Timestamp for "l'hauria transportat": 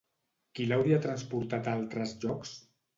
0.71-1.71